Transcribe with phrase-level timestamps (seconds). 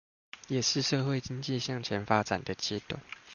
[0.47, 2.99] 也是社會經濟向前發展的階段